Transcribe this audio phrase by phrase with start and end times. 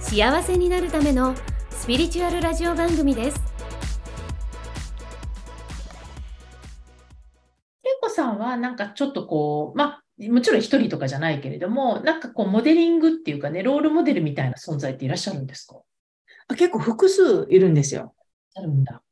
[0.00, 1.34] 幸せになるための
[1.70, 3.40] スピリチュアルラジオ番組です
[7.84, 15.76] 恵子さんはなんかちょっとこう、まあ、もちろん一人とかじゃないけれども、なんかこうモデリングっていうかね、ロールモデルみたいな存在っていらっしゃるんですか？
[16.56, 18.14] 結構複数いるんですよ。
[18.56, 19.02] あるんだ。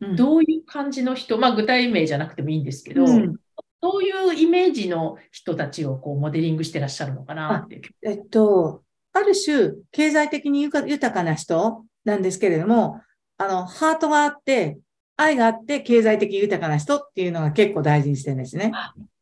[0.00, 3.34] うん、どういう感じの人、まあ具体名じゃなくてもいいんですけど、うん、
[3.80, 7.82] どういうイメージの人たちをこうモデリングしてらっしゃるのかなって。
[8.02, 8.82] えっと、
[9.18, 13.00] ある種、経済的に豊かな人なんですけれども、
[13.36, 14.78] あの、ハートがあって、
[15.16, 18.70] 愛があって、経済的豊かな人っていうのが結構大事にしてるんですね。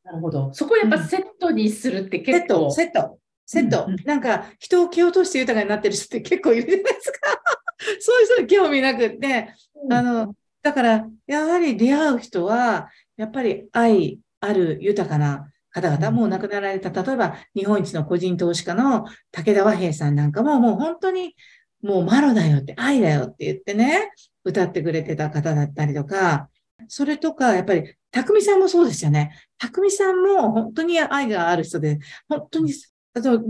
[0.04, 0.52] なるほど。
[0.52, 2.70] そこをやっぱセットにするって結構。
[2.70, 3.78] セット、セット。
[3.78, 3.84] セット。
[3.86, 7.18] うんうん、なんか、人を蹴落として豊かになってる人って結構いるじゃないですか？
[8.00, 21.34] そういう人に興味なくって、うん、あの、だから、やはり出会う人は、やっぱり愛ある豊かな方々も亡くなられた、例えば日本一の個人投資家の武田和平さんなんかももう本当に
[21.82, 24.10] もうマロだよって、愛だよって言ってね、
[24.42, 26.48] 歌ってくれてた方だったりとか、
[26.88, 29.32] それとか、やっぱり、匠さんもそうですよね。
[29.58, 32.72] 匠さんも本当に愛がある人で、本当に、
[33.14, 33.40] ど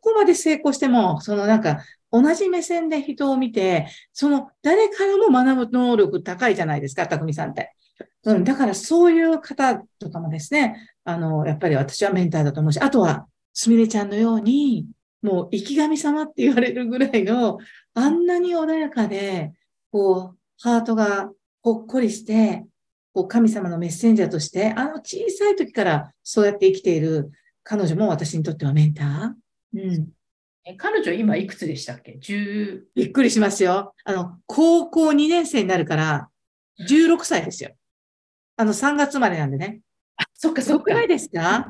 [0.00, 7.75] こまで成功しても、そのなんか、同じ目線で人を見て、その誰からも学ぶ能力高いじゃないですか、匠さんって。
[8.26, 14.86] うん、だからそういう方とかもですね、あの、やっぱり私はメンターだと思うし、あとは、すみれちゃんのように、
[15.22, 17.58] もう生き神様って言われるぐらいの、
[17.94, 19.52] あんなに穏やかで、
[19.92, 21.30] こう、ハートが
[21.62, 22.66] ほっこりして、
[23.14, 27.30] こう、神様のメッセンジャーとして、あの小さい時からそうやって生きている
[27.62, 29.78] 彼女も私にとってはメンター。
[29.78, 30.08] うん。
[30.64, 32.82] え彼女今いくつでしたっけ ?10。
[32.94, 33.94] びっくりしますよ。
[34.04, 36.28] あの、高校2年生になるから、
[36.88, 37.70] 16歳ですよ。
[38.56, 39.80] あの、3月生まれなんでね。
[40.16, 40.94] あ、そっかそっか。
[40.94, 41.68] ないですか？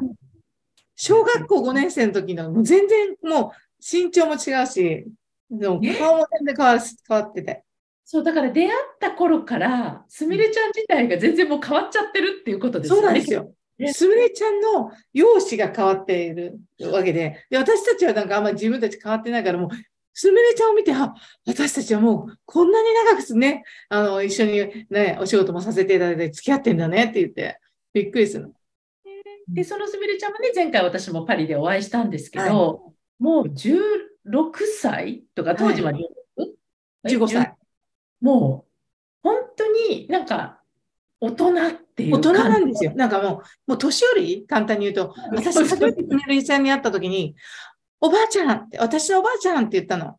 [0.94, 5.06] 小学校5年生の時の、もう全然もう身長も違うし、
[5.50, 7.64] でも顔も全然変わ変わってて。
[8.04, 8.70] そう、だから出会っ
[9.00, 13.00] た頃から、すみれちゃん自体が全然もう変わっちゃってるっていうことですね。
[13.00, 13.52] そうなんですよ。
[13.92, 16.58] すみれちゃんの容姿が変わっている
[16.92, 19.70] わけで、で私たちはなんかあんまり自分たち変わってないから、もう、
[20.18, 21.14] すみれちゃんを見て、あ、
[21.46, 27.60] 私たちはもうこんなに長くね、あの、一緒にね、お仕事もさせていただいて付き合ってんだねって言って、
[27.92, 28.50] びっくりする。
[29.46, 32.52] で、そのすみれちゃんもね、前回私もパリでお会いしたんですけど、はい、
[33.22, 33.84] もう16
[34.80, 36.08] 歳とか、当時は、はい、
[37.06, 37.54] 15歳。
[38.22, 38.64] も
[39.22, 40.62] う、本当になんか、
[41.20, 42.94] 大人っていう大人なんですよ。
[42.94, 44.46] なんかもう、もう年寄り？
[44.46, 47.36] 簡単に言うと、私初めてすみれちゃんに会った時に、
[48.00, 50.18] おばあちゃんって、私のおばあちゃんって言ったの。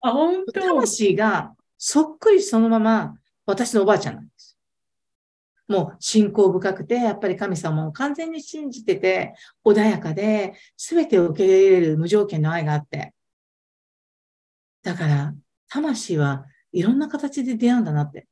[0.00, 3.14] あ、本当魂がそっくりそのまま
[3.46, 4.58] 私のおばあちゃんなんです。
[5.68, 13.14] もう信仰深くて、やっぱり神様を完全に信じてて、穏やかで、すべてを受け入れる無条件の愛があって。
[14.82, 15.34] だから、
[15.68, 18.26] 魂はいろんな形で出会うんだなって。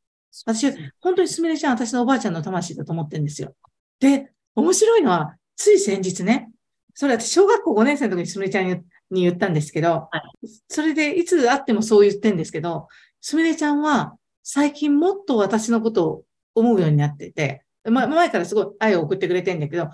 [0.44, 3.55] 私、本当にすみれちゃん、私のおばあちゃんの魂だと思ってるんですよ。
[4.00, 6.50] で、面白いのは、つい先日ね、
[6.98, 10.10] それ私、小学校5年生の時にすみれちゃんに言ったんですけど、は
[10.42, 12.88] い、それでいつ会ってもそう言ってんですけど、
[13.20, 16.25] すみれちゃんは最近もっと私のことを
[16.56, 19.91] 思うようになってて、ま、前からすごい愛を送ってくれてんだけど、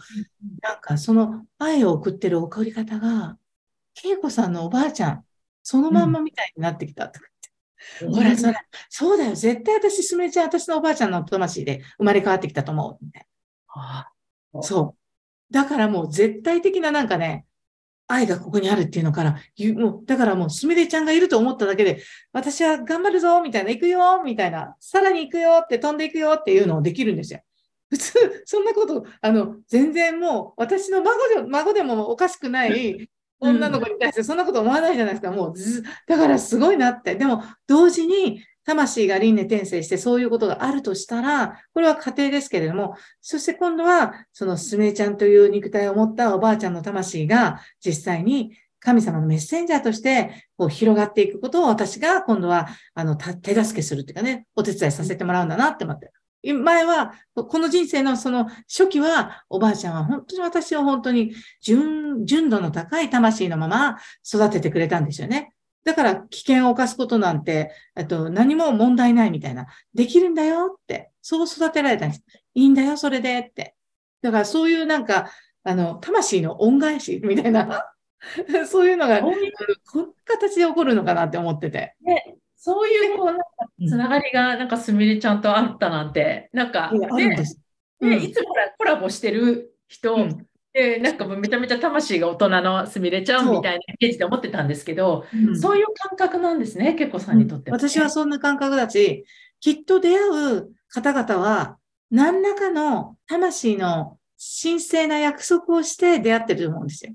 [0.63, 3.37] なんかその愛を送ってる送り方が、
[4.03, 5.25] 恵子さんのおばあちゃん、
[5.63, 7.27] そのまんまみたいになってきたとか
[8.01, 8.19] 言って。
[8.19, 8.55] ほら、そら、
[8.89, 9.35] そうだよ。
[9.35, 13.05] 絶対私、すみれちゃん、私のおばあちゃんの魂で生まれ変わってきたと思う。
[13.05, 13.27] みたい
[13.75, 14.11] な。
[14.63, 15.04] そう。
[15.51, 17.47] だからもう絶対的ななんかね、
[18.07, 19.33] 愛がここにあるっていうのから、
[19.75, 22.03] もう、だからもう、すみれちゃんがいると思っただけで、
[22.33, 27.41] 私は頑張るぞみたいな、行くよみたいな、さらに行くよって飛んでいくよっていうのをできるんですよ。
[27.89, 33.09] 普通、そんなこと、あの、全然もう、私の孫で孫でもおかしくない
[33.41, 35.31] 女の子に対してそんなこと思わないじゃないですか。
[35.31, 37.15] もうず、だからすごいなって。
[37.15, 56.13] でも、同時に、魂が輪廻転生してそういうことがあるとしたら、これは家庭ですけれども、そして今度は、そのすめちゃんという肉体を持ったおばあちゃんの魂が実際に神様のメッセンジャーとしてこう広がっていくことを私が今度はあの手助けするっていうかね、お手伝いさせてもらうんだなって思って。
[56.53, 61.33] 前は、この人生のその初期は、おばあちゃんは本当に私を本当に
[61.63, 65.54] 純、純度の高い魂のまま育ててくれたんですよね。
[65.85, 69.67] だから危険を冒すことなんて、えっと、何も問題ないみたいな。
[69.93, 71.11] できるんだよって。
[71.21, 72.23] そう育てられたんです。
[72.55, 73.75] いいんだよ、それでって。
[74.23, 75.31] だからそういうなんか、
[75.63, 77.85] あの、魂の恩返しみたいな、
[78.67, 79.37] そういうのが、こんな
[80.25, 81.95] 形で起こるのかなって思ってて。
[82.01, 83.45] ね、そういう、こう、なんか、
[83.87, 87.37] つながりが、なんか、すみれちゃんとあったなんて、なんか、ね、
[88.01, 99.25] ね、いつもコラボしてる人、うんで、なんかめちゃめちゃ魂が大人のすみれちゃんみたいなイメージで思ってたんですけど、そううん、そういう感覚なんですね、結構さんにとっては、ねうん、私はそんな感覚だし、
[99.61, 101.79] きっと出会う方々は、
[102.11, 104.19] 何らかの魂の
[104.63, 107.13] 神聖な約束をして出会ってると思うんですよ。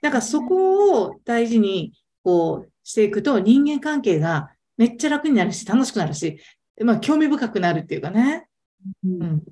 [0.00, 1.92] だからそこを大事に
[2.24, 6.38] こうしていくと人間関係がめっちゃ楽になるし楽しくなるし、
[6.82, 8.46] まあ興味深くなるっていうかね。
[9.04, 9.42] うん、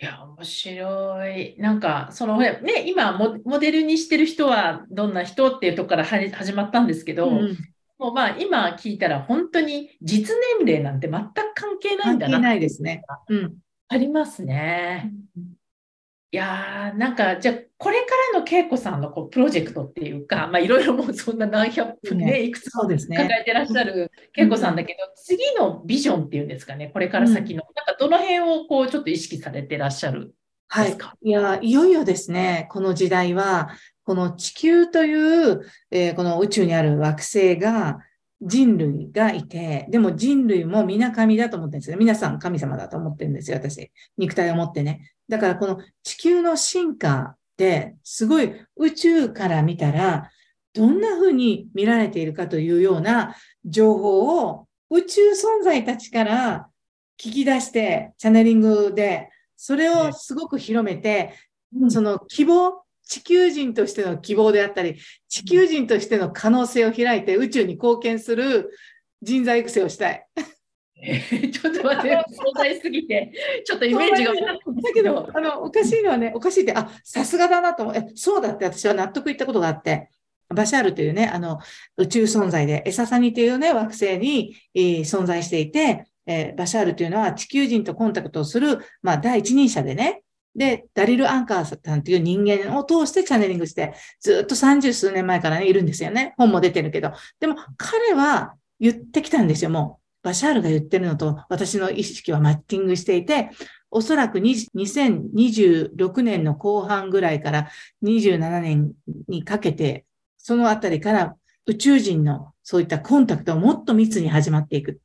[0.00, 1.56] いや、面白い。
[1.58, 7.56] なんか、その、ね、今モ、モデルにしてる人はどんな人っていうところから始まったんですけど、うん、
[7.98, 12.34] もうまあ、今聞いたら本当に実年齢なんて全く関係ないんだな。
[12.34, 13.02] 関係ないですね。
[13.28, 13.56] うん。
[13.88, 15.10] ありますね。
[15.36, 15.57] うん
[16.30, 30.34] いやー、なんか、じゃあ、これからの恵子さんのこうプロジェクトっていうか、まあ、いろいろもうそんな何百分ね、いくつも抱えてらっしゃる恵子さんだけど、次のビジョンっていうんですかね、これから先の、なんかどの辺をこう、ちょっと意識されてらっしゃる
[30.68, 30.98] はい。
[31.22, 33.70] いや、いよいよですね、この時代は、
[34.04, 38.00] この地球という、えー、この宇宙にある惑星が、
[38.40, 41.96] 人類がいて、でも人類も皆神だと思ってるんですよ。
[41.96, 43.90] 皆さん神様だと思ってるんですよ、私。
[44.16, 45.10] 肉体を持ってね。
[45.28, 50.30] だからこの地球の進化ってすごい宇宙から見たら
[50.74, 53.34] どんな風に見られているかというような
[53.64, 56.68] 情報を宇宙存在たちから
[57.18, 61.34] 聞き出してチャネリングでそれをすごく広めて、
[61.88, 64.96] その希望地球人としての希望であったり、
[65.28, 68.70] 地球人としての可能性を開いて宇宙に貢献する
[69.20, 70.24] 人材育成をしたい。
[71.52, 73.32] ちょっと待って、壮大すぎて、
[73.64, 74.34] ちょっとイメージが。
[74.34, 74.40] だ
[74.92, 77.96] けど、あの、おかしいのはね、おかしいって、あ、さすがだなと思う。
[77.96, 80.10] え、そうだって私は納得いったことがあって、
[80.48, 81.58] バシャールというね、あの、
[81.96, 90.22] 宇宙存在で、エササニというね、惑星に、えー、存在していて、えー、バシャールというのは地球人とコンタクトをする、まあ、第一人者でね、
[90.56, 96.34] で、ダリル・アンカーさんという人間を通してチャネリングして、ずっと三十数年前からね、いるんですよね。
[96.36, 97.12] 本も出てるけど。
[97.38, 99.97] でも、彼は言ってきたんですよ、もう。
[100.22, 103.50] バシャールが言ってるのと私の意識はマッチングしていて、
[103.90, 107.70] おそらく2026年の後半ぐらいから
[108.02, 108.92] 27年
[109.28, 110.04] にかけて、
[110.36, 111.36] そのあたりから
[111.66, 115.00] 宇宙人のそういったコンタクトをもっと密に始まっていく。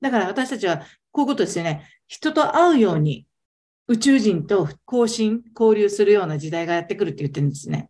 [0.00, 1.88] だから私たちはこういうことですよね。
[2.06, 3.26] 人と会うように
[3.88, 7.88] 宇宙人と交信、交流するような時代がやってくるって言ってるんですね。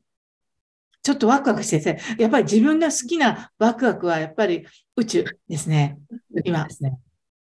[1.07, 4.67] ちょっとワクワクしてて、やっぱり自分の好きなワクワクはやっぱり
[4.97, 6.01] 宇宙ですね。
[6.45, 6.65] 今。
[6.65, 6.99] ですね。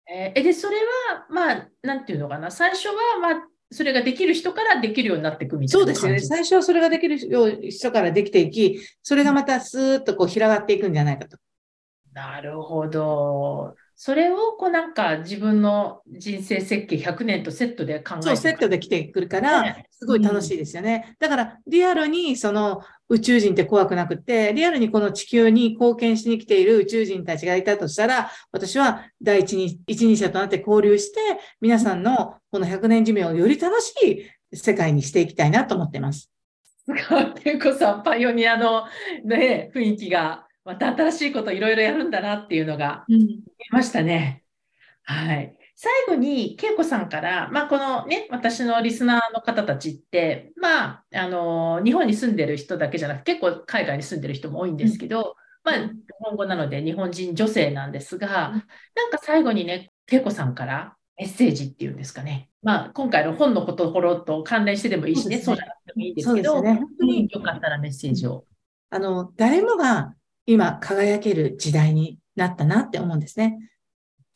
[0.07, 2.51] えー、で、それは、まあ、なんていうのかな。
[2.51, 3.33] 最初は、まあ、
[3.71, 6.19] それができる人からできるようになっていくみたいなそうですよね。
[6.19, 7.17] 最初はそれができる
[7.71, 11.39] 人からできていき、それがまたスーッとこう広がっていくんじゃないかと。
[12.13, 13.73] なるほど。
[13.97, 21.05] それをこうなんか自分の人生設計100年とセットで考えてそう、セットで来てくるから、すごい楽しいですよね。
[21.07, 31.19] うん、だから、リアルにその宇宙人って怖くなくって、リアルにこの地球に貢献しに来ている宇宙人たちがいたとしたら、私は第一人一人者となって交流して、
[31.61, 33.93] 皆さんのこの100年寿命をより楽し
[34.51, 36.29] い世界にしていきたいなと思ってます。
[36.85, 38.83] すごい、ていうこさん、パイオニアの
[39.23, 44.43] ね、雰囲気がまた新しいこといろいろやるんだなっていうのが見えましたね。
[45.07, 45.55] うん、はい。
[45.75, 58.27] 最後に、恵子さんから、まあ、このね、私のリスナーの方たちって、まあ、あの、日本に住んでる人だけじゃなくて、結構海外に住んでる人も多いんですけど、うん、まあ、日本語なので日本人女性なんですが、
[58.95, 62.49] なんか最後にね、恵子さんからメッセージっていうんですかね。
[62.63, 68.45] まあ、今回の本のところと関連してでもいいしね、そうじゃなくてもいいんですけど、ね、本当によかったらメッセージを。
[68.89, 70.13] あの、誰もが
[70.45, 73.57] 今輝ける時代になったなって思うんですね。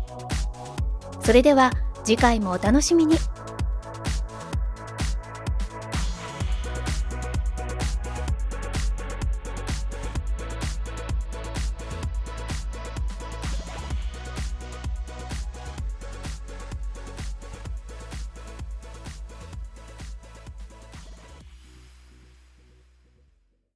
[1.22, 1.72] それでは
[2.04, 3.16] 次回もお楽しみに。